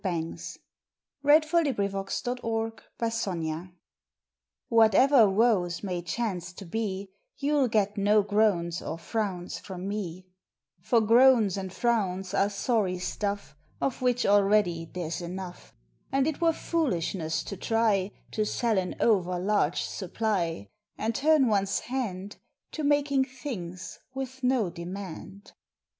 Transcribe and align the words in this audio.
August 0.03 0.57
Ninth 1.23 1.51
DEMAND 1.51 1.75
AND 1.77 2.09
SUPPLY 2.09 2.81
VK7TIATEVER 2.99 5.31
woes 5.31 5.83
may 5.83 6.01
chance 6.01 6.51
to 6.53 6.65
be 6.65 7.11
You 7.37 7.59
ll 7.59 7.67
get 7.67 7.97
no 7.97 8.23
groans 8.23 8.81
or 8.81 8.97
frowns 8.97 9.59
from 9.59 9.87
me, 9.87 10.25
For 10.81 11.01
groans 11.01 11.55
and 11.55 11.71
frowns 11.71 12.33
are 12.33 12.49
sorry 12.49 12.97
stuff 12.97 13.55
Of 13.79 14.01
which 14.01 14.25
already 14.25 14.85
there 14.85 15.05
s 15.05 15.21
enough 15.21 15.71
And 16.11 16.25
it 16.25 16.41
were 16.41 16.51
foolishness 16.51 17.43
to 17.43 17.55
try 17.55 18.09
To 18.31 18.43
sell 18.43 18.79
an 18.79 18.95
over 18.99 19.37
large 19.37 19.83
supply, 19.83 20.67
And 20.97 21.13
turn 21.13 21.45
one 21.47 21.65
s 21.65 21.81
hand 21.81 22.37
To 22.71 22.83
making 22.83 23.25
things 23.25 23.99
with 24.15 24.41
no 24.41 24.71
demand. 24.71 25.51